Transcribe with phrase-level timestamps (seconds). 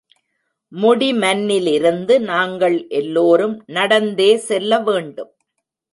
[0.71, 5.31] முடிமன்னிலிருந்து நாங்கள் எல்லோரும் நடந்தே செல்ல வேண்டும்.